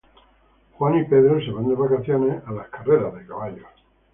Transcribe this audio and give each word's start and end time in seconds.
Hoover 0.79 0.99
y 0.99 1.07
Tolson 1.07 1.45
se 1.45 1.51
van 1.51 1.67
de 1.67 1.75
vacaciones 1.75 2.41
a 2.47 2.51
las 2.53 2.69
carreras 2.69 3.13
de 3.13 3.27
caballos. 3.27 3.67